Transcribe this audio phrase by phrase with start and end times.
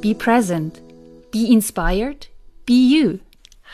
[0.00, 0.80] be present,
[1.32, 2.28] be inspired,
[2.66, 3.18] be you.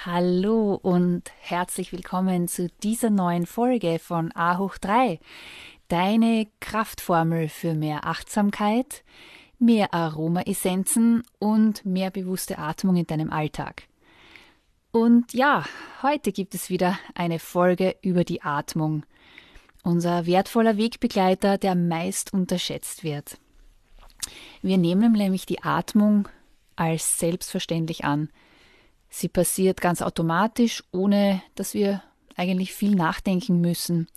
[0.06, 5.20] Hallo und herzlich willkommen zu dieser neuen Folge von A hoch 3,
[5.88, 9.04] deine Kraftformel für mehr Achtsamkeit,
[9.58, 13.82] mehr Aromaessenzen und mehr bewusste Atmung in deinem Alltag.
[14.92, 15.66] Und ja,
[16.02, 19.04] heute gibt es wieder eine Folge über die Atmung.
[19.82, 23.36] Unser wertvoller Wegbegleiter, der meist unterschätzt wird.
[24.64, 26.26] Wir nehmen nämlich die Atmung
[26.74, 28.30] als selbstverständlich an.
[29.10, 32.02] Sie passiert ganz automatisch, ohne dass wir
[32.34, 34.08] eigentlich viel nachdenken müssen.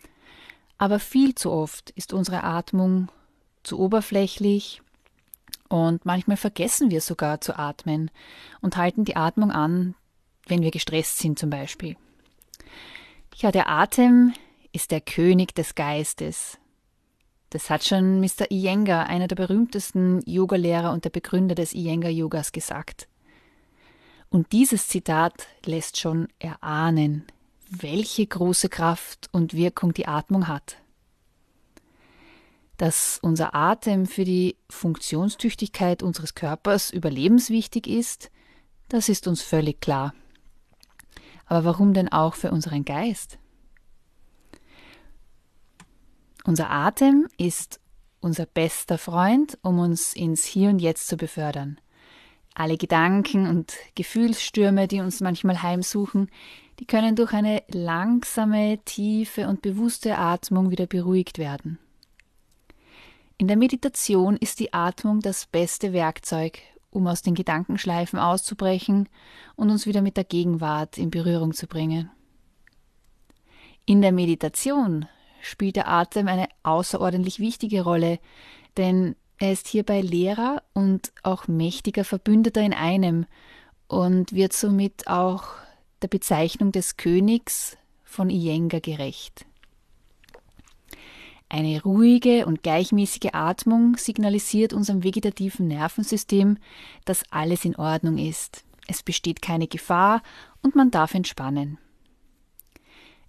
[0.77, 3.09] Aber viel zu oft ist unsere Atmung
[3.63, 4.81] zu oberflächlich
[5.67, 8.09] und manchmal vergessen wir sogar zu atmen
[8.61, 9.95] und halten die Atmung an,
[10.45, 11.97] wenn wir gestresst sind zum Beispiel.
[13.35, 14.31] Ja, der Atem
[14.71, 16.57] ist der König des Geistes.
[17.57, 18.51] Das hat schon Mr.
[18.51, 23.07] Iyengar, einer der berühmtesten Yogalehrer und der Begründer des Iyengar-Yogas, gesagt.
[24.29, 27.25] Und dieses Zitat lässt schon erahnen,
[27.71, 30.77] welche große Kraft und Wirkung die Atmung hat.
[32.77, 38.29] Dass unser Atem für die Funktionstüchtigkeit unseres Körpers überlebenswichtig ist,
[38.87, 40.13] das ist uns völlig klar.
[41.47, 43.39] Aber warum denn auch für unseren Geist?
[46.47, 47.81] Unser Atem ist
[48.21, 51.77] unser bester Freund, um uns ins Hier und Jetzt zu befördern.
[52.55, 56.31] Alle Gedanken und Gefühlsstürme, die uns manchmal heimsuchen,
[56.79, 61.79] die können durch eine langsame, tiefe und bewusste Atmung wieder beruhigt werden.
[63.37, 66.59] In der Meditation ist die Atmung das beste Werkzeug,
[66.91, 69.09] um aus den Gedankenschleifen auszubrechen
[69.57, 72.09] und uns wieder mit der Gegenwart in Berührung zu bringen.
[73.85, 75.07] In der Meditation
[75.41, 78.19] spielt der Atem eine außerordentlich wichtige Rolle,
[78.77, 83.25] denn er ist hierbei Lehrer und auch mächtiger Verbündeter in einem
[83.87, 85.45] und wird somit auch
[86.01, 89.45] der Bezeichnung des Königs von Iyengar gerecht.
[91.49, 96.57] Eine ruhige und gleichmäßige Atmung signalisiert unserem vegetativen Nervensystem,
[97.05, 98.63] dass alles in Ordnung ist.
[98.87, 100.21] Es besteht keine Gefahr
[100.61, 101.77] und man darf entspannen.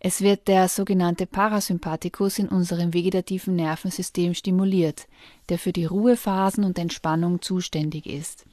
[0.00, 5.09] Es wird der sogenannte Parasympathikus in unserem vegetativen Nervensystem stimuliert,
[5.48, 8.44] der für die Ruhephasen und Entspannung zuständig ist.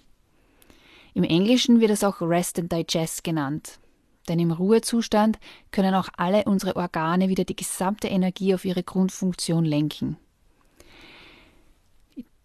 [1.13, 3.79] Im Englischen wird es auch Rest and Digest genannt.
[4.27, 5.37] Denn im Ruhezustand
[5.71, 10.17] können auch alle unsere Organe wieder die gesamte Energie auf ihre Grundfunktion lenken.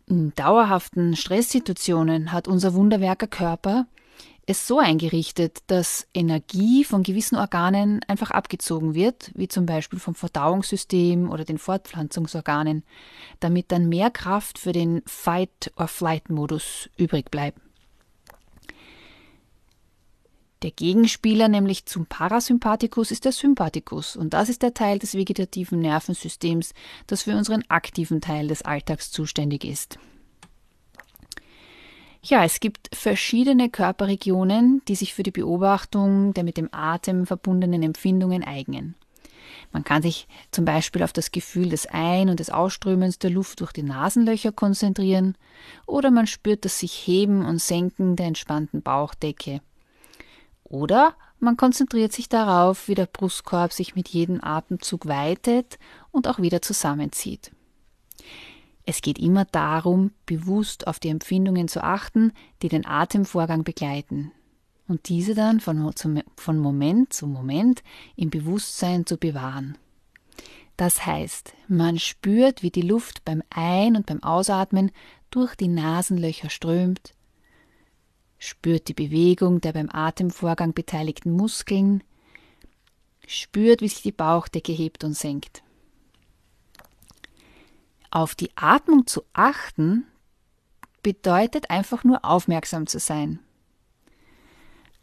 [0.06, 3.86] In dauerhaften Stresssituationen hat unser Wunderwerker Körper
[4.50, 10.14] es so eingerichtet, dass Energie von gewissen Organen einfach abgezogen wird, wie zum Beispiel vom
[10.14, 12.84] Verdauungssystem oder den Fortpflanzungsorganen,
[13.38, 17.60] damit dann mehr Kraft für den Fight-or-Flight-Modus übrig bleibt.
[20.62, 25.80] Der Gegenspieler, nämlich zum Parasympathikus, ist der Sympathikus und das ist der Teil des vegetativen
[25.80, 26.74] Nervensystems,
[27.06, 29.98] das für unseren aktiven Teil des Alltags zuständig ist.
[32.22, 37.82] Ja, es gibt verschiedene Körperregionen, die sich für die Beobachtung der mit dem Atem verbundenen
[37.82, 38.94] Empfindungen eignen.
[39.72, 43.60] Man kann sich zum Beispiel auf das Gefühl des Ein- und des Ausströmens der Luft
[43.60, 45.36] durch die Nasenlöcher konzentrieren
[45.86, 49.60] oder man spürt das sich Heben und Senken der entspannten Bauchdecke
[50.64, 55.78] oder man konzentriert sich darauf, wie der Brustkorb sich mit jedem Atemzug weitet
[56.10, 57.50] und auch wieder zusammenzieht.
[58.90, 64.32] Es geht immer darum, bewusst auf die Empfindungen zu achten, die den Atemvorgang begleiten
[64.88, 65.92] und diese dann von,
[66.36, 67.84] von Moment zu Moment
[68.16, 69.78] im Bewusstsein zu bewahren.
[70.76, 74.90] Das heißt, man spürt, wie die Luft beim Ein- und beim Ausatmen
[75.30, 77.14] durch die Nasenlöcher strömt,
[78.40, 82.02] spürt die Bewegung der beim Atemvorgang beteiligten Muskeln,
[83.24, 85.62] spürt, wie sich die Bauchdecke hebt und senkt.
[88.10, 90.04] Auf die Atmung zu achten
[91.02, 93.38] bedeutet einfach nur aufmerksam zu sein.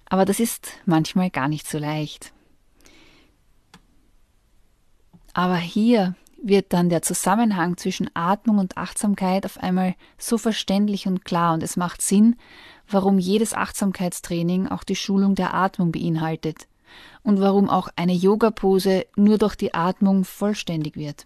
[0.09, 2.33] Aber das ist manchmal gar nicht so leicht.
[5.33, 11.25] Aber hier wird dann der Zusammenhang zwischen Atmung und Achtsamkeit auf einmal so verständlich und
[11.25, 12.35] klar und es macht Sinn,
[12.89, 16.67] warum jedes Achtsamkeitstraining auch die Schulung der Atmung beinhaltet
[17.23, 21.25] und warum auch eine Yoga-Pose nur durch die Atmung vollständig wird.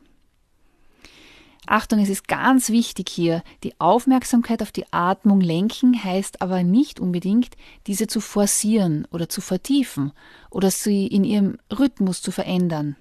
[1.67, 6.99] Achtung, es ist ganz wichtig hier, die Aufmerksamkeit auf die Atmung lenken heißt aber nicht
[6.99, 7.55] unbedingt,
[7.85, 10.11] diese zu forcieren oder zu vertiefen
[10.49, 12.95] oder sie in ihrem Rhythmus zu verändern.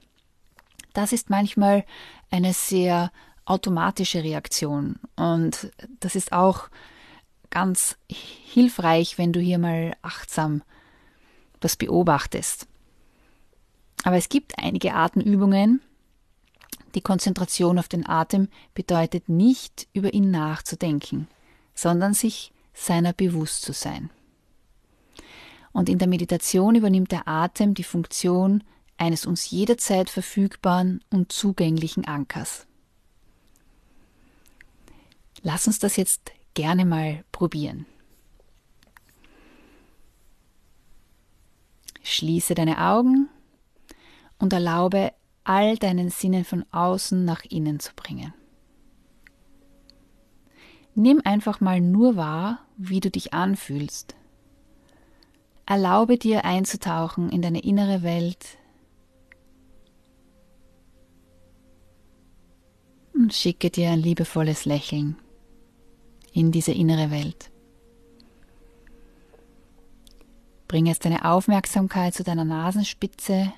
[0.93, 1.85] Das ist manchmal
[2.31, 3.11] eine sehr
[3.47, 6.69] automatische Reaktion und das ist auch
[7.49, 10.63] ganz hilfreich, wenn du hier mal achtsam
[11.61, 12.67] das beobachtest.
[14.05, 15.81] Aber es gibt einige Atemübungen,
[16.95, 21.29] die Konzentration auf den Atem bedeutet nicht, über ihn nachzudenken,
[21.75, 24.11] sondern sich seiner bewusst zu sein.
[25.73, 28.65] Und in der Meditation übernimmt der Atem die Funktion
[28.97, 32.67] eines uns jederzeit verfügbaren und zugänglichen Ankers.
[35.43, 37.87] Lass uns das jetzt gerne mal probieren.
[42.03, 43.29] Schließe deine Augen
[44.39, 45.13] und erlaube
[45.51, 48.33] all deinen Sinnen von außen nach innen zu bringen.
[50.95, 54.15] Nimm einfach mal nur wahr, wie du dich anfühlst.
[55.67, 58.59] Erlaube dir einzutauchen in deine innere Welt
[63.13, 65.17] und schicke dir ein liebevolles Lächeln
[66.33, 67.51] in diese innere Welt.
[70.69, 73.53] Bring jetzt deine Aufmerksamkeit zu deiner Nasenspitze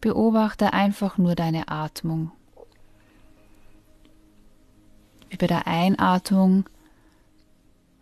[0.00, 2.32] Beobachte einfach nur deine Atmung.
[5.28, 6.68] Wie bei der Einatmung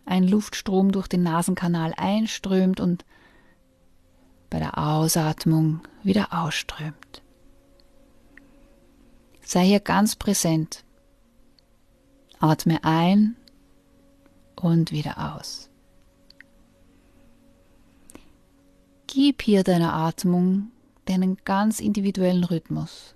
[0.05, 3.05] ein Luftstrom durch den Nasenkanal einströmt und
[4.49, 7.23] bei der Ausatmung wieder ausströmt.
[9.41, 10.83] Sei hier ganz präsent.
[12.39, 13.35] Atme ein
[14.55, 15.69] und wieder aus.
[19.07, 20.71] Gib hier deiner Atmung
[21.05, 23.15] deinen ganz individuellen Rhythmus.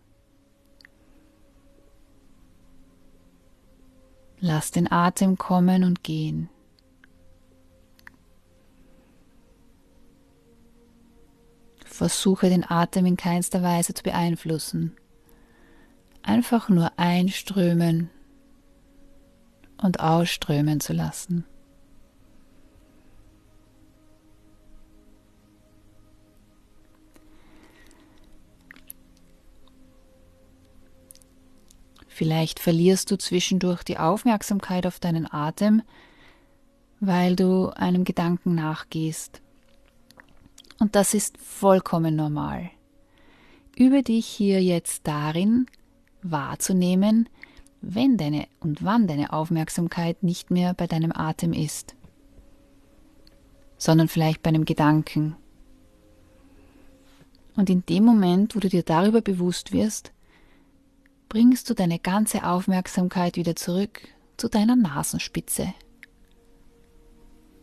[4.39, 6.49] Lass den Atem kommen und gehen.
[11.85, 14.95] Versuche den Atem in keinster Weise zu beeinflussen.
[16.23, 18.09] Einfach nur einströmen
[19.81, 21.45] und ausströmen zu lassen.
[32.19, 35.83] Vielleicht verlierst du zwischendurch die Aufmerksamkeit auf deinen Atem,
[36.99, 39.41] weil du einem Gedanken nachgehst.
[40.79, 42.71] Und das ist vollkommen normal.
[43.77, 45.67] Übe dich hier jetzt darin,
[46.21, 47.29] wahrzunehmen,
[47.79, 51.95] wenn deine und wann deine Aufmerksamkeit nicht mehr bei deinem Atem ist,
[53.77, 55.37] sondern vielleicht bei einem Gedanken.
[57.55, 60.11] Und in dem Moment, wo du dir darüber bewusst wirst,
[61.29, 64.01] bringst du deine ganze Aufmerksamkeit wieder zurück
[64.35, 65.73] zu deiner Nasenspitze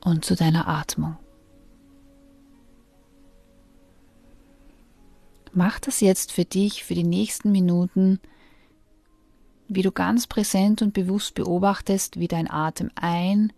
[0.04, 1.16] und zu deiner Atmung.
[5.52, 8.20] Mach das jetzt für dich für die nächsten Minuten,
[9.68, 13.52] wie du ganz präsent und bewusst beobachtest, wie dein Atem ein-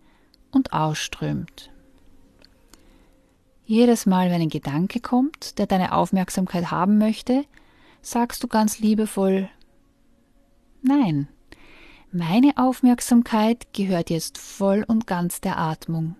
[0.49, 1.69] und ausströmt.
[3.65, 7.45] Jedes Mal, wenn ein Gedanke kommt, der deine Aufmerksamkeit haben möchte,
[8.01, 9.49] sagst du ganz liebevoll
[10.81, 11.27] Nein,
[12.11, 16.15] meine Aufmerksamkeit gehört jetzt voll und ganz der Atmung.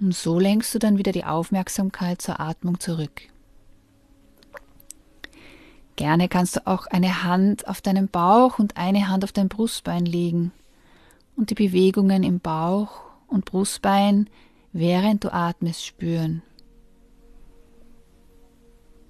[0.00, 3.22] Und so lenkst du dann wieder die Aufmerksamkeit zur Atmung zurück.
[5.96, 10.04] Gerne kannst du auch eine Hand auf deinen Bauch und eine Hand auf dein Brustbein
[10.04, 10.52] legen
[11.36, 14.28] und die Bewegungen im Bauch und Brustbein
[14.72, 16.42] während du atmest spüren.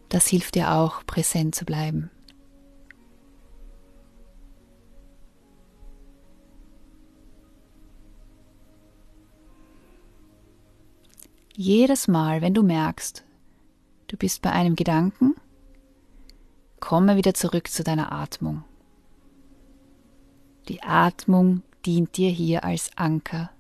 [0.09, 2.11] Das hilft dir auch, präsent zu bleiben.
[11.55, 13.25] Jedes Mal, wenn du merkst,
[14.07, 15.35] du bist bei einem Gedanken,
[16.81, 18.65] komme wieder zurück zu deiner Atmung.
[20.69, 23.51] Die Atmung dient dir hier als Anker.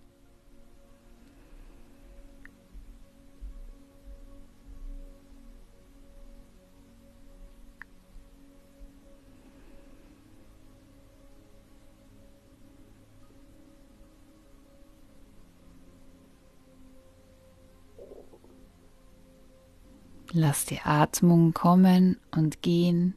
[20.34, 23.14] Lass die Atmung kommen und gehen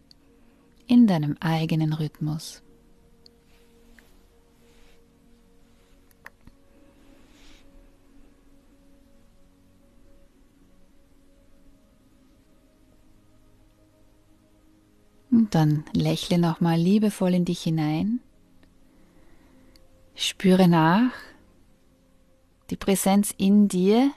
[0.85, 2.61] in deinem eigenen Rhythmus.
[15.31, 18.19] Und dann lächle nochmal liebevoll in dich hinein.
[20.15, 21.11] Spüre nach
[22.69, 24.11] die Präsenz in dir,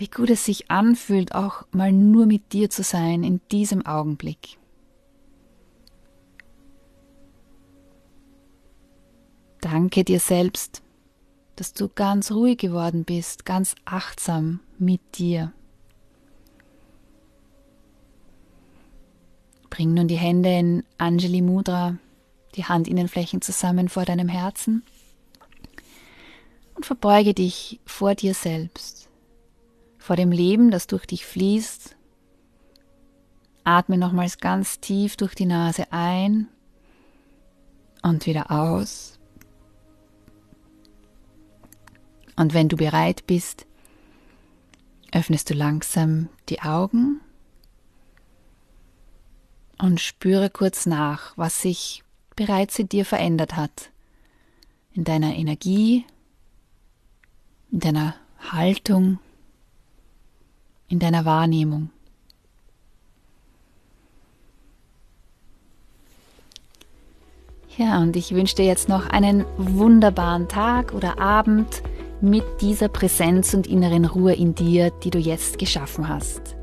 [0.00, 4.58] wie gut es sich anfühlt, auch mal nur mit dir zu sein in diesem Augenblick.
[9.60, 10.80] Danke dir selbst,
[11.56, 15.52] dass du ganz ruhig geworden bist, ganz achtsam mit dir.
[19.68, 21.98] Bring nun die Hände in Anjali Mudra,
[22.54, 24.82] die Handinnenflächen zusammen vor deinem Herzen
[26.74, 28.99] und verbeuge dich vor dir selbst,
[30.00, 31.94] vor dem Leben, das durch dich fließt.
[33.62, 36.48] Atme nochmals ganz tief durch die Nase ein
[38.02, 39.18] und wieder aus.
[42.34, 43.66] Und wenn du bereit bist,
[45.12, 47.20] öffnest du langsam die Augen
[49.78, 52.02] und spüre kurz nach, was sich
[52.36, 53.90] bereits in dir verändert hat.
[54.94, 56.06] In deiner Energie,
[57.70, 59.18] in deiner Haltung,
[60.90, 61.88] in deiner Wahrnehmung.
[67.78, 71.82] Ja, und ich wünsche dir jetzt noch einen wunderbaren Tag oder Abend
[72.20, 76.56] mit dieser Präsenz und inneren Ruhe in dir, die du jetzt geschaffen hast.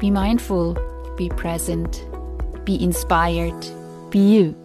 [0.00, 0.74] Be mindful
[1.16, 2.04] be present,
[2.64, 3.54] be inspired,
[4.10, 4.61] be you.